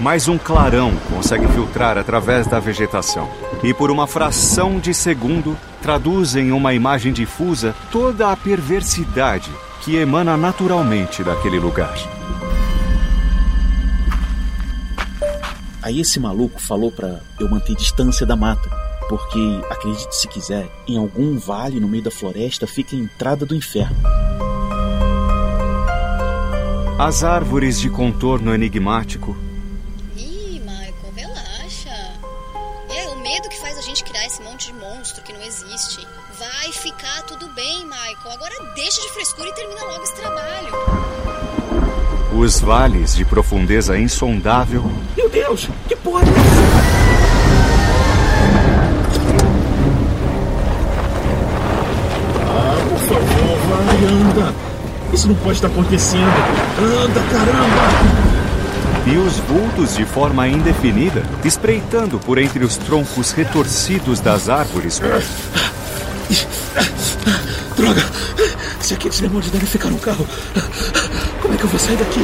[0.00, 3.28] Mas um clarão consegue filtrar através da vegetação
[3.62, 9.50] e, por uma fração de segundo, traduz em uma imagem difusa toda a perversidade
[9.82, 11.94] que emana naturalmente daquele lugar.
[15.82, 18.68] Aí esse maluco falou para eu manter distância da mata,
[19.08, 23.54] porque, acredite se quiser, em algum vale no meio da floresta fica a entrada do
[23.54, 23.96] inferno.
[26.98, 29.36] As árvores de contorno enigmático
[34.68, 36.06] de monstro que não existe.
[36.38, 38.34] Vai ficar tudo bem, Michael.
[38.34, 40.68] Agora deixa de frescura e termina logo esse trabalho.
[42.36, 44.84] Os vales de profundeza insondável.
[45.16, 46.26] Meu Deus, que porra é?
[52.44, 54.54] Ah, por favor, vai, anda.
[55.14, 56.26] Isso não pode estar acontecendo.
[56.78, 58.37] Anda, caramba!
[59.10, 65.00] E os vultos de forma indefinida, espreitando por entre os troncos retorcidos das árvores.
[67.74, 68.04] Droga!
[68.80, 70.26] Se aqueles demônios devem ficar no carro,
[71.40, 72.20] como é que eu vou sair daqui?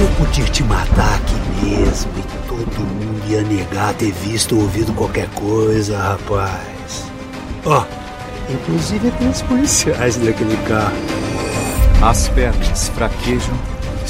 [0.00, 1.34] Eu podia te matar aqui
[1.66, 7.04] mesmo e todo mundo ia negar ter visto ou ouvido qualquer coisa, rapaz.
[7.66, 7.84] Ó,
[8.48, 10.96] inclusive aqueles policiais daquele carro.
[12.02, 13.54] As pernas fraquejam,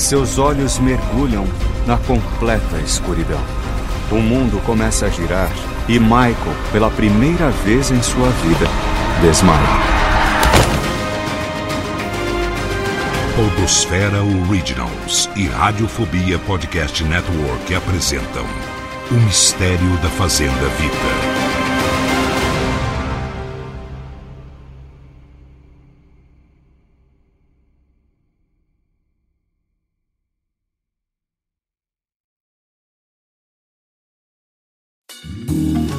[0.02, 1.46] seus olhos mergulham
[1.86, 3.40] na completa escuridão.
[4.10, 5.50] O mundo começa a girar
[5.88, 8.66] e Michael, pela primeira vez em sua vida,
[9.20, 10.02] desmaia.
[13.34, 18.44] Podosfera Originals e Radiofobia Podcast Network apresentam
[19.10, 21.41] O Mistério da Fazenda Vita.